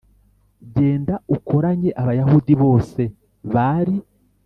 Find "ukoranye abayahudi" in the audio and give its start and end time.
1.35-2.53